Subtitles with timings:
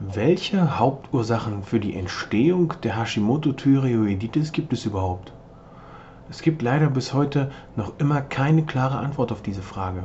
[0.00, 5.32] Welche Hauptursachen für die Entstehung der Hashimoto-Thyreoiditis gibt es überhaupt?
[6.30, 10.04] Es gibt leider bis heute noch immer keine klare Antwort auf diese Frage.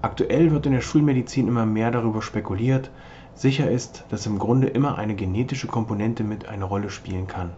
[0.00, 2.90] Aktuell wird in der Schulmedizin immer mehr darüber spekuliert.
[3.34, 7.50] Sicher ist, dass im Grunde immer eine genetische Komponente mit eine Rolle spielen kann.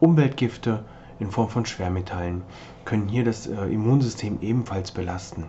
[0.00, 0.82] Umweltgifte
[1.18, 2.40] in Form von Schwermetallen
[2.86, 5.44] können hier das äh, Immunsystem ebenfalls belasten.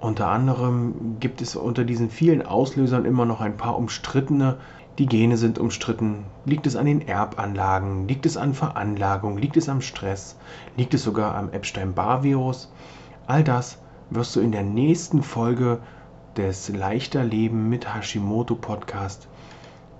[0.00, 4.58] Unter anderem gibt es unter diesen vielen Auslösern immer noch ein paar umstrittene.
[4.98, 6.24] Die Gene sind umstritten.
[6.44, 8.06] Liegt es an den Erbanlagen?
[8.06, 9.38] Liegt es an Veranlagung?
[9.38, 10.36] Liegt es am Stress?
[10.76, 12.72] Liegt es sogar am Epstein-Barr-Virus?
[13.26, 13.78] All das
[14.10, 15.80] wirst du in der nächsten Folge
[16.36, 19.26] des Leichter Leben mit Hashimoto Podcast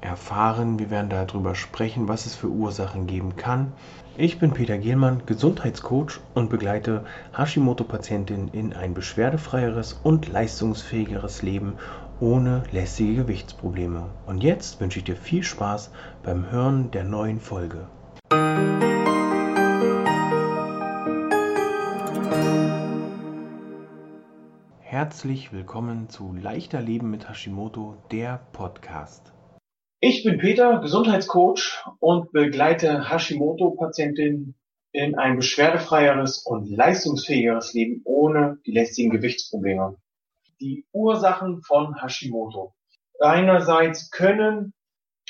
[0.01, 0.79] erfahren.
[0.79, 3.73] Wir werden darüber sprechen, was es für Ursachen geben kann.
[4.17, 7.05] Ich bin Peter Gehlmann, Gesundheitscoach und begleite
[7.37, 11.75] Hashimoto-Patientinnen in ein beschwerdefreieres und leistungsfähigeres Leben
[12.21, 14.07] ohne lästige Gewichtsprobleme.
[14.27, 15.91] Und jetzt wünsche ich dir viel Spaß
[16.23, 17.87] beim Hören der neuen Folge.
[24.81, 29.33] Herzlich willkommen zu Leichter Leben mit Hashimoto, der Podcast.
[30.01, 34.55] Ich bin Peter, Gesundheitscoach und begleite Hashimoto-Patientinnen
[34.93, 39.97] in ein beschwerdefreieres und leistungsfähigeres Leben ohne die lästigen Gewichtsprobleme.
[40.61, 42.77] Die Ursachen von Hashimoto.
[43.19, 44.73] Einerseits können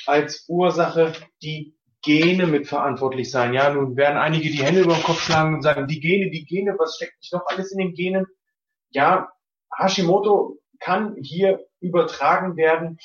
[0.05, 3.55] als Ursache die Gene mitverantwortlich sein.
[3.55, 6.45] Ja, nun werden einige die Hände über den Kopf schlagen und sagen, die Gene, die
[6.45, 8.27] Gene, was steckt nicht noch alles in den Genen?
[8.91, 9.31] Ja,
[9.75, 12.99] Hashimoto kann hier übertragen werden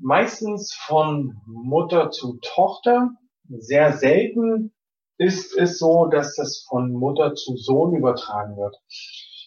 [0.00, 3.10] meistens von Mutter zu Tochter.
[3.48, 4.72] Sehr selten
[5.18, 8.76] ist es so, dass das von Mutter zu Sohn übertragen wird.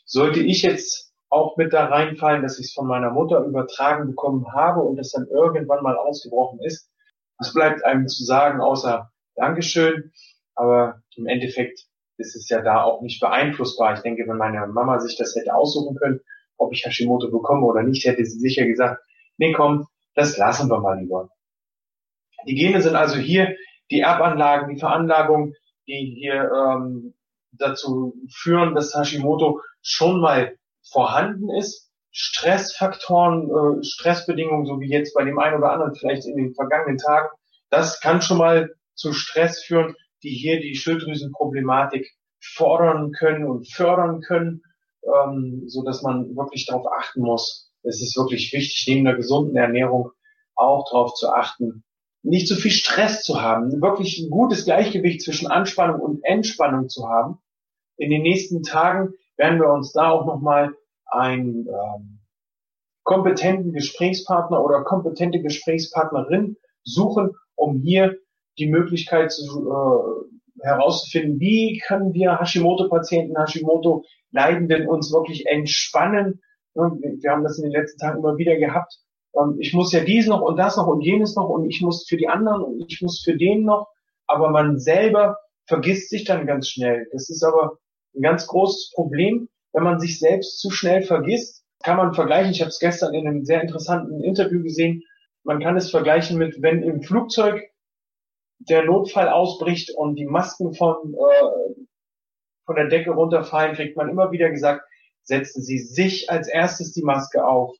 [0.05, 4.45] Sollte ich jetzt auch mit da reinfallen, dass ich es von meiner Mutter übertragen bekommen
[4.53, 6.91] habe und es dann irgendwann mal ausgebrochen ist,
[7.39, 10.11] was bleibt einem zu sagen, außer Dankeschön.
[10.55, 13.95] Aber im Endeffekt ist es ja da auch nicht beeinflussbar.
[13.95, 16.19] Ich denke, wenn meine Mama sich das hätte aussuchen können,
[16.57, 19.01] ob ich Hashimoto bekomme oder nicht, hätte sie sicher gesagt,
[19.37, 21.29] nee, komm, das lassen wir mal lieber.
[22.45, 23.55] Die Gene sind also hier
[23.89, 25.53] die Erbanlagen, die Veranlagung,
[25.87, 27.13] die hier ähm,
[27.51, 31.91] dazu führen, dass Hashimoto schon mal vorhanden ist.
[32.11, 36.97] Stressfaktoren, äh, Stressbedingungen, so wie jetzt bei dem einen oder anderen vielleicht in den vergangenen
[36.97, 37.29] Tagen,
[37.69, 44.21] das kann schon mal zu Stress führen, die hier die Schilddrüsenproblematik fordern können und fördern
[44.21, 44.61] können,
[45.03, 49.55] ähm, so dass man wirklich darauf achten muss, es ist wirklich wichtig, neben einer gesunden
[49.55, 50.11] Ernährung
[50.55, 51.83] auch darauf zu achten,
[52.23, 57.07] nicht zu viel Stress zu haben, wirklich ein gutes Gleichgewicht zwischen Anspannung und Entspannung zu
[57.07, 57.39] haben.
[57.97, 60.73] In den nächsten Tagen werden wir uns da auch nochmal
[61.05, 62.19] einen ähm,
[63.03, 68.17] kompetenten Gesprächspartner oder kompetente Gesprächspartnerin suchen, um hier
[68.57, 76.41] die Möglichkeit zu, äh, herauszufinden, wie können wir Hashimoto-Patienten, Hashimoto-Leidenden uns wirklich entspannen
[76.75, 78.97] wir haben das in den letzten Tagen immer wieder gehabt.
[79.35, 82.05] Ähm, ich muss ja dies noch und das noch und jenes noch und ich muss
[82.07, 83.87] für die anderen und ich muss für den noch.
[84.27, 87.07] Aber man selber vergisst sich dann ganz schnell.
[87.11, 87.77] Das ist aber
[88.15, 89.49] ein ganz großes Problem.
[89.73, 92.51] Wenn man sich selbst zu schnell vergisst, kann man vergleichen.
[92.51, 95.03] Ich habe es gestern in einem sehr interessanten Interview gesehen.
[95.43, 97.61] Man kann es vergleichen mit, wenn im Flugzeug
[98.59, 101.83] der Notfall ausbricht und die Masken von, äh,
[102.65, 104.85] von der Decke runterfallen, kriegt man immer wieder gesagt,
[105.23, 107.75] setzen Sie sich als erstes die Maske auf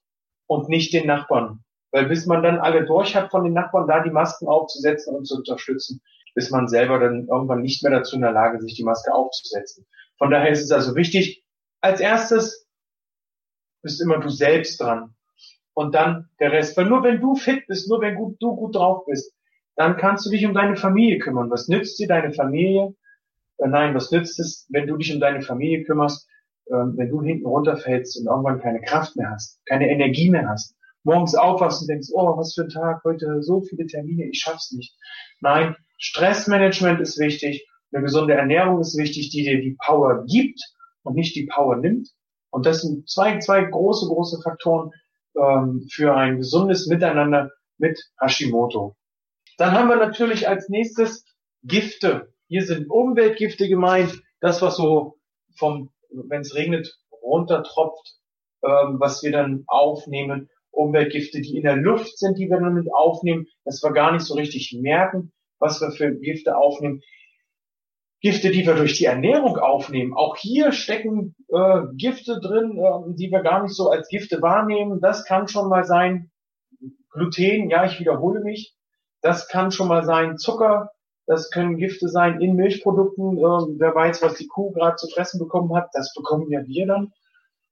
[0.48, 1.64] und nicht den Nachbarn.
[1.92, 5.26] Weil bis man dann alle durch hat von den Nachbarn, da die Masken aufzusetzen und
[5.26, 6.02] zu unterstützen,
[6.34, 9.86] bis man selber dann irgendwann nicht mehr dazu in der Lage, sich die Maske aufzusetzen.
[10.18, 11.44] Von daher ist es also wichtig,
[11.82, 12.68] als erstes
[13.84, 15.14] bist immer du selbst dran.
[15.76, 16.78] Und dann der Rest.
[16.78, 19.34] Weil nur wenn du fit bist, nur wenn du gut drauf bist,
[19.76, 21.50] dann kannst du dich um deine Familie kümmern.
[21.50, 22.96] Was nützt dir deine Familie?
[23.58, 26.28] Äh, nein, was nützt es, wenn du dich um deine Familie kümmerst,
[26.72, 30.76] ähm, wenn du hinten runterfällst und irgendwann keine Kraft mehr hast, keine Energie mehr hast,
[31.04, 34.72] morgens aufwachst und denkst, oh, was für ein Tag, heute so viele Termine, ich schaff's
[34.72, 34.96] nicht.
[35.42, 40.60] Nein, Stressmanagement ist wichtig, eine gesunde Ernährung ist wichtig, die dir die Power gibt
[41.04, 42.10] und nicht die Power nimmt.
[42.50, 44.92] Und das sind zwei, zwei große, große Faktoren
[45.36, 48.96] ähm, für ein gesundes Miteinander mit Hashimoto.
[49.58, 51.26] Dann haben wir natürlich als nächstes
[51.64, 52.34] Gifte.
[52.48, 55.18] Hier sind Umweltgifte gemeint, das, was so
[55.58, 58.16] vom wenn es regnet, runtertropft,
[58.64, 62.94] ähm, was wir dann aufnehmen, Umweltgifte, die in der Luft sind, die wir dann mit
[62.94, 67.02] aufnehmen, dass wir gar nicht so richtig merken, was wir für Gifte aufnehmen.
[68.22, 70.14] Gifte, die wir durch die Ernährung aufnehmen.
[70.14, 75.02] Auch hier stecken äh, Gifte drin, äh, die wir gar nicht so als Gifte wahrnehmen.
[75.02, 76.32] Das kann schon mal sein.
[77.12, 78.76] Gluten, ja, ich wiederhole mich.
[79.22, 80.92] Das kann schon mal sein Zucker,
[81.26, 83.38] das können Gifte sein in Milchprodukten.
[83.38, 86.88] Äh, wer weiß, was die Kuh gerade zu fressen bekommen hat, das bekommen ja wir
[86.88, 87.14] dann.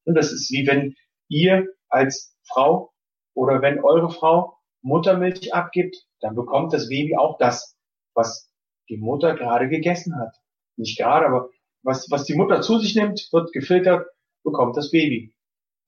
[0.05, 0.95] Und das ist wie wenn
[1.27, 2.91] ihr als Frau
[3.33, 7.75] oder wenn eure Frau Muttermilch abgibt, dann bekommt das Baby auch das,
[8.13, 8.51] was
[8.89, 10.35] die Mutter gerade gegessen hat.
[10.75, 11.49] Nicht gerade, aber
[11.83, 14.07] was, was die Mutter zu sich nimmt, wird gefiltert,
[14.43, 15.33] bekommt das Baby.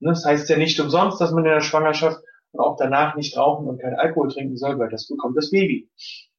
[0.00, 2.20] Ne, das heißt ja nicht umsonst, dass man in der Schwangerschaft
[2.52, 5.88] und auch danach nicht rauchen und kein Alkohol trinken soll, weil das bekommt das Baby.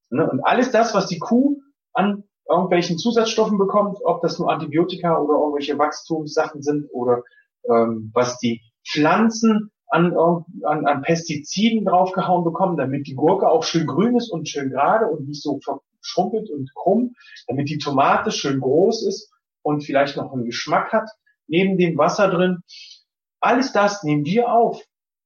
[0.09, 1.61] Ne, und alles das, was die Kuh
[1.93, 7.23] an irgendwelchen Zusatzstoffen bekommt, ob das nur Antibiotika oder irgendwelche Wachstumssachen sind oder
[7.67, 10.15] ähm, was die Pflanzen an,
[10.63, 15.07] an, an Pestiziden draufgehauen bekommen, damit die Gurke auch schön grün ist und schön gerade
[15.07, 17.15] und nicht so verschrumpelt und krumm,
[17.47, 19.31] damit die Tomate schön groß ist
[19.61, 21.09] und vielleicht noch einen Geschmack hat,
[21.47, 22.59] neben dem Wasser drin.
[23.39, 24.81] Alles das nehmen wir auf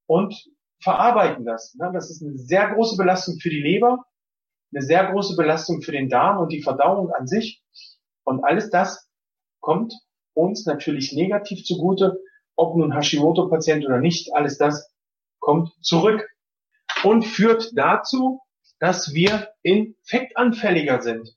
[0.07, 0.35] und
[0.81, 1.75] verarbeiten das.
[1.75, 1.89] Ne?
[1.93, 4.05] Das ist eine sehr große Belastung für die Leber,
[4.71, 7.63] eine sehr große Belastung für den Darm und die Verdauung an sich.
[8.23, 9.09] Und alles das
[9.59, 9.93] kommt
[10.33, 12.19] uns natürlich negativ zugute,
[12.55, 14.93] ob nun Hashimoto-Patient oder nicht, alles das
[15.39, 16.29] kommt zurück
[17.03, 18.41] und führt dazu,
[18.79, 21.35] dass wir infektanfälliger sind.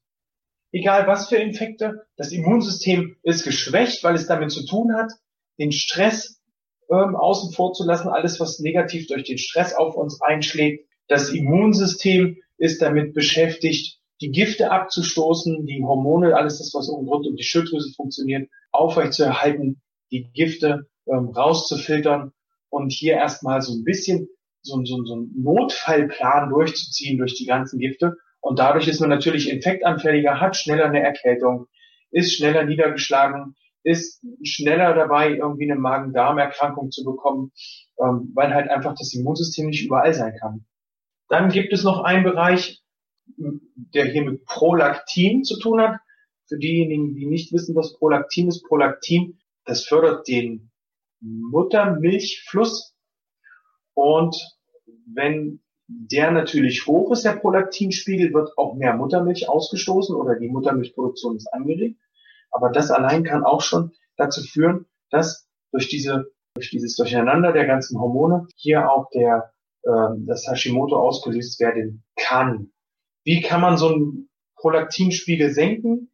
[0.73, 5.13] Egal was für Infekte, das Immunsystem ist geschwächt, weil es damit zu tun hat,
[5.59, 6.41] den Stress
[6.91, 10.89] ähm, außen vor zu lassen, alles was negativ durch den Stress auf uns einschlägt.
[11.09, 17.37] Das Immunsystem ist damit beschäftigt, die Gifte abzustoßen, die Hormone, alles das, was rund um
[17.37, 22.33] die Schilddrüse funktioniert, aufrechtzuerhalten, die Gifte ähm, rauszufiltern
[22.71, 24.29] und hier erstmal so ein bisschen
[24.63, 28.17] so, so, so einen Notfallplan durchzuziehen durch die ganzen Gifte.
[28.41, 31.67] Und dadurch ist man natürlich infektanfälliger, hat schneller eine Erkältung,
[32.11, 37.53] ist schneller niedergeschlagen, ist schneller dabei, irgendwie eine Magen-Darm-Erkrankung zu bekommen,
[38.01, 40.65] ähm, weil halt einfach das Immunsystem nicht überall sein kann.
[41.33, 42.83] Dann gibt es noch einen Bereich,
[43.37, 45.99] der hier mit Prolaktin zu tun hat.
[46.47, 50.71] Für diejenigen, die nicht wissen, was Prolaktin ist, Prolaktin, das fördert den
[51.21, 52.95] Muttermilchfluss.
[53.95, 54.37] Und
[55.07, 61.37] wenn der natürlich hoch ist, der Prolaktinspiegel, wird auch mehr Muttermilch ausgestoßen oder die Muttermilchproduktion
[61.37, 61.99] ist angeregt.
[62.51, 67.67] Aber das allein kann auch schon dazu führen, dass durch diese durch dieses Durcheinander der
[67.67, 69.52] ganzen Hormone hier auch der
[69.83, 72.73] äh, das Hashimoto ausgelöst werden kann.
[73.25, 76.11] Wie kann man so einen Prolaktinspiegel senken?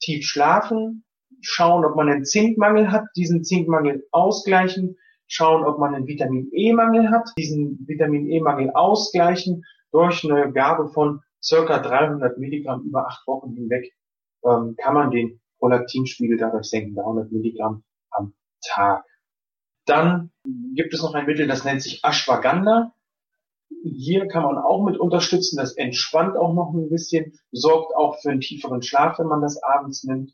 [0.00, 1.04] Tief schlafen,
[1.40, 4.96] schauen, ob man einen Zinkmangel hat, diesen Zinkmangel ausgleichen,
[5.26, 11.20] schauen, ob man einen Vitamin E-Mangel hat, diesen Vitamin E-Mangel ausgleichen durch eine Gabe von
[11.42, 13.92] circa 300 Milligramm über acht Wochen hinweg,
[14.44, 18.34] ähm, kann man den Prolaktinspiegel dadurch senken, 300 Milligramm am
[18.64, 19.04] Tag.
[19.84, 20.30] Dann
[20.74, 22.94] gibt es noch ein Mittel, das nennt sich Ashwagandha.
[23.84, 25.56] Hier kann man auch mit unterstützen.
[25.56, 29.62] Das entspannt auch noch ein bisschen, sorgt auch für einen tieferen Schlaf, wenn man das
[29.62, 30.32] abends nimmt.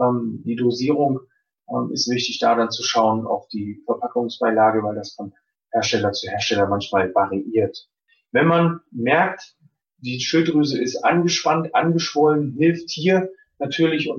[0.00, 1.20] Ähm, die Dosierung
[1.68, 5.32] ähm, ist wichtig, da dann zu schauen auf die Verpackungsbeilage, weil das von
[5.70, 7.88] Hersteller zu Hersteller manchmal variiert.
[8.32, 9.54] Wenn man merkt,
[9.98, 14.12] die Schilddrüse ist angespannt, angeschwollen, hilft hier natürlich äh,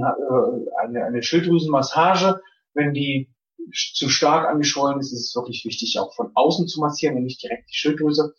[0.80, 2.42] eine, eine Schilddrüsenmassage.
[2.74, 3.30] Wenn die
[3.72, 7.42] zu stark angeschwollen ist, ist es wirklich wichtig, auch von außen zu massieren und nicht
[7.42, 8.34] direkt die Schilddrüse.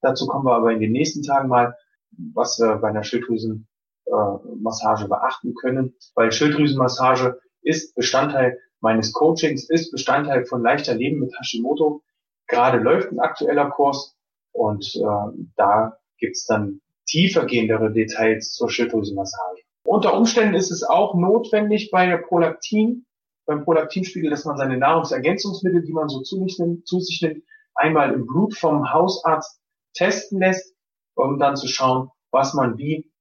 [0.00, 1.76] Dazu kommen wir aber in den nächsten Tagen mal,
[2.34, 3.66] was wir bei einer Schilddrüsen
[4.06, 4.12] äh,
[5.08, 12.02] beachten können, weil Schilddrüsenmassage ist Bestandteil meines Coachings, ist Bestandteil von leichter Leben mit Hashimoto.
[12.46, 14.16] Gerade läuft ein aktueller Kurs
[14.52, 19.62] und äh, da gibt's dann tiefergehendere Details zur Schilddrüsenmassage.
[19.84, 23.05] Unter Umständen ist es auch notwendig bei der Prolaktin,
[23.46, 27.44] beim Prolaktinspiegel, dass man seine Nahrungsergänzungsmittel, die man so zu nimmt, zu sich nimmt
[27.76, 29.60] einmal im Blut vom Hausarzt
[29.92, 30.74] testen lässt,
[31.14, 33.12] um dann zu schauen, was man wie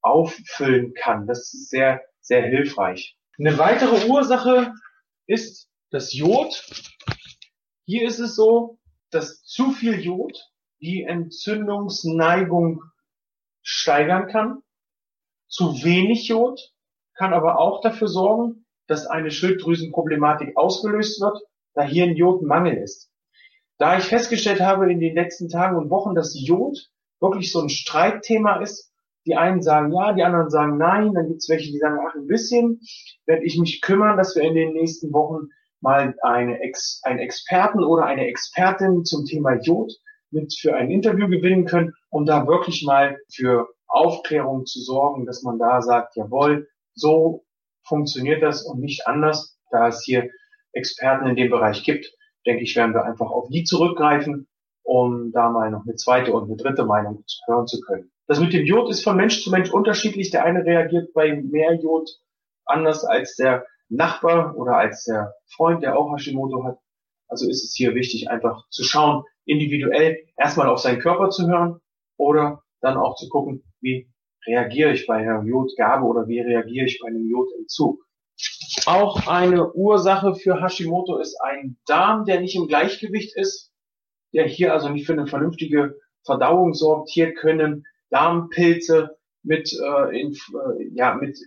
[0.00, 1.26] auffüllen kann.
[1.26, 3.18] Das ist sehr, sehr hilfreich.
[3.38, 4.72] Eine weitere Ursache
[5.26, 6.66] ist das Jod.
[7.84, 8.78] Hier ist es so,
[9.10, 10.38] dass zu viel Jod
[10.80, 12.82] die Entzündungsneigung
[13.62, 14.62] steigern kann.
[15.48, 16.72] Zu wenig Jod
[17.14, 21.40] kann aber auch dafür sorgen, dass eine Schilddrüsenproblematik ausgelöst wird,
[21.74, 23.10] da hier ein Jodmangel ist.
[23.78, 26.78] Da ich festgestellt habe in den letzten Tagen und Wochen, dass Jod
[27.20, 28.92] wirklich so ein Streitthema ist,
[29.26, 31.14] die einen sagen ja, die anderen sagen nein.
[31.14, 32.80] Dann gibt es welche, die sagen, ach, ein bisschen
[33.26, 35.48] werde ich mich kümmern, dass wir in den nächsten Wochen
[35.80, 39.92] mal eine Ex, einen Experten oder eine Expertin zum Thema Jod
[40.30, 45.42] mit für ein Interview gewinnen können, um da wirklich mal für Aufklärung zu sorgen, dass
[45.42, 47.44] man da sagt, jawohl, so
[47.86, 49.58] funktioniert das und nicht anders.
[49.70, 50.30] Da es hier
[50.72, 52.12] Experten in dem Bereich gibt,
[52.46, 54.48] denke ich, werden wir einfach auf die zurückgreifen
[54.84, 58.12] um da mal noch eine zweite und eine dritte Meinung hören zu können.
[58.26, 60.30] Das mit dem Jod ist von Mensch zu Mensch unterschiedlich.
[60.30, 62.08] Der eine reagiert bei mehr Jod
[62.64, 66.78] anders als der Nachbar oder als der Freund, der auch Hashimoto hat.
[67.28, 71.80] Also ist es hier wichtig, einfach zu schauen, individuell erstmal auf seinen Körper zu hören
[72.16, 74.08] oder dann auch zu gucken, wie
[74.46, 78.04] reagiere ich bei einer Jodgabe oder wie reagiere ich bei einem Jodentzug.
[78.86, 83.72] Auch eine Ursache für Hashimoto ist ein Darm, der nicht im Gleichgewicht ist,
[84.32, 87.10] der hier also nicht für eine vernünftige Verdauung sorgt.
[87.10, 91.38] Hier können Darmpilze mit, äh, in, äh, ja, mit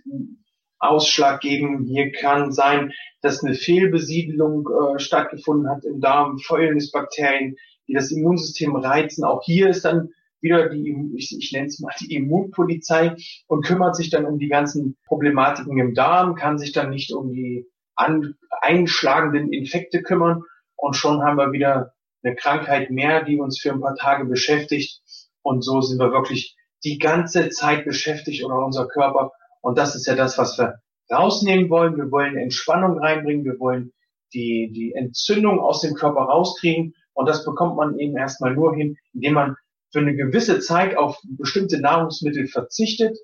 [0.78, 1.84] Ausschlag geben.
[1.84, 7.56] Hier kann sein, dass eine Fehlbesiedelung äh, stattgefunden hat im Darm, Fäulnisbakterien,
[7.88, 9.24] die das Immunsystem reizen.
[9.24, 13.16] Auch hier ist dann wieder die, ich, ich nenne es mal die Immunpolizei
[13.46, 17.32] und kümmert sich dann um die ganzen Problematiken im Darm, kann sich dann nicht um
[17.32, 17.66] die
[17.96, 20.42] an, einschlagenden Infekte kümmern.
[20.76, 21.92] Und schon haben wir wieder
[22.22, 25.00] eine Krankheit mehr, die uns für ein paar Tage beschäftigt.
[25.42, 29.32] Und so sind wir wirklich die ganze Zeit beschäftigt oder unser Körper.
[29.60, 30.80] Und das ist ja das, was wir
[31.10, 31.96] rausnehmen wollen.
[31.96, 33.92] Wir wollen Entspannung reinbringen, wir wollen
[34.32, 36.94] die, die Entzündung aus dem Körper rauskriegen.
[37.14, 39.56] Und das bekommt man eben erstmal nur hin, indem man
[39.90, 43.16] für eine gewisse Zeit auf bestimmte Nahrungsmittel verzichtet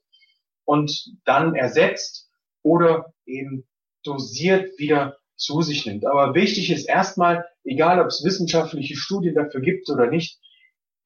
[0.65, 2.31] und dann ersetzt
[2.63, 3.67] oder eben
[4.03, 6.07] dosiert wieder zu sich nimmt.
[6.07, 10.39] Aber wichtig ist erstmal, egal ob es wissenschaftliche Studien dafür gibt oder nicht,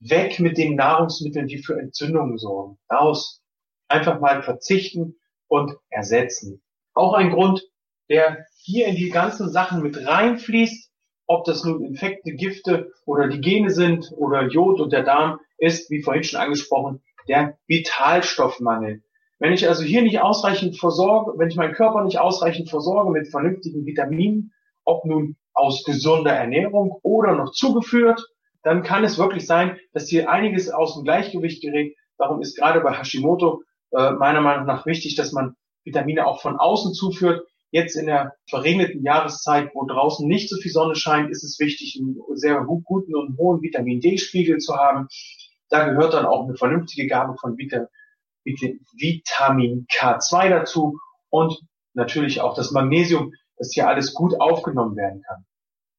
[0.01, 2.79] weg mit den Nahrungsmitteln, die für Entzündungen sorgen.
[2.91, 3.43] Raus.
[3.89, 6.63] Einfach mal verzichten und ersetzen.
[6.93, 7.63] Auch ein Grund,
[8.11, 10.88] der hier in die ganzen Sachen mit reinfließt,
[11.29, 15.91] ob das nun Infekte, Gifte oder die Gene sind oder Jod und der Darm, ist,
[15.91, 19.03] wie vorhin schon angesprochen, der Vitalstoffmangel.
[19.39, 23.29] Wenn ich also hier nicht ausreichend versorge, wenn ich meinen Körper nicht ausreichend versorge mit
[23.29, 24.53] vernünftigen Vitaminen,
[24.85, 28.25] ob nun aus gesunder Ernährung oder noch zugeführt,
[28.63, 31.95] dann kann es wirklich sein, dass hier einiges aus dem Gleichgewicht gerät.
[32.17, 35.55] Darum ist gerade bei Hashimoto äh, meiner Meinung nach wichtig, dass man
[35.85, 37.47] Vitamine auch von außen zuführt.
[37.71, 42.01] Jetzt in der verregneten Jahreszeit, wo draußen nicht so viel Sonne scheint, ist es wichtig,
[42.01, 45.09] einen sehr guten und hohen Vitamin D-Spiegel zu haben.
[45.69, 47.89] Da gehört dann auch eine vernünftige Gabe von Vita,
[48.45, 50.99] Vitamin K2 dazu
[51.29, 51.61] und
[51.93, 55.45] natürlich auch das Magnesium, dass hier alles gut aufgenommen werden kann.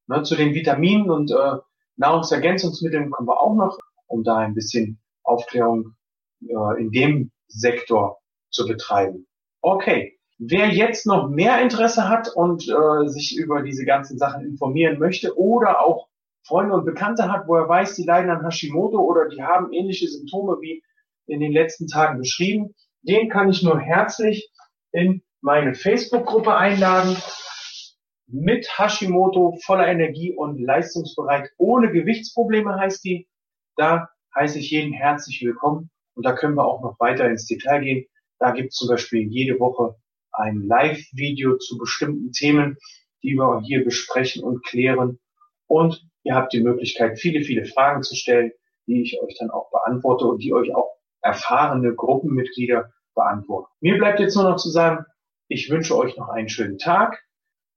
[0.07, 1.57] Ne, zu den Vitaminen und äh,
[1.97, 5.95] Nahrungsergänzungsmitteln kommen wir auch noch, um da ein bisschen Aufklärung
[6.41, 9.27] äh, in dem Sektor zu betreiben.
[9.61, 14.97] Okay, wer jetzt noch mehr Interesse hat und äh, sich über diese ganzen Sachen informieren
[14.97, 16.07] möchte oder auch
[16.43, 20.07] Freunde und Bekannte hat, wo er weiß, die leiden an Hashimoto oder die haben ähnliche
[20.07, 20.81] Symptome wie
[21.27, 24.49] in den letzten Tagen beschrieben, den kann ich nur herzlich
[24.91, 27.17] in meine Facebook-Gruppe einladen.
[28.27, 33.27] Mit Hashimoto, voller Energie und leistungsbereit, ohne Gewichtsprobleme heißt die.
[33.75, 37.81] Da heiße ich jeden herzlich willkommen und da können wir auch noch weiter ins Detail
[37.81, 38.05] gehen.
[38.39, 39.95] Da gibt es zum Beispiel jede Woche
[40.39, 42.77] ein Live-Video zu bestimmten Themen,
[43.21, 45.19] die wir hier besprechen und klären.
[45.67, 48.51] Und ihr habt die Möglichkeit, viele, viele Fragen zu stellen,
[48.87, 50.89] die ich euch dann auch beantworte und die euch auch
[51.21, 53.71] erfahrene Gruppenmitglieder beantworten.
[53.81, 55.05] Mir bleibt jetzt nur noch zu sagen,
[55.47, 57.21] ich wünsche euch noch einen schönen Tag.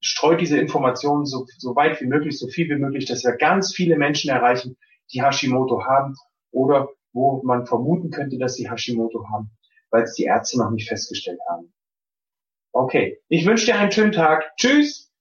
[0.00, 3.75] Streut diese Informationen so, so weit wie möglich, so viel wie möglich, dass wir ganz
[3.75, 4.76] viele Menschen erreichen,
[5.12, 6.14] die Hashimoto haben
[6.50, 9.50] oder wo man vermuten könnte, dass sie Hashimoto haben,
[9.90, 11.73] weil es die Ärzte noch nicht festgestellt haben.
[12.75, 14.57] Okay, ich wünsche dir einen schönen Tag.
[14.57, 15.12] Tschüss!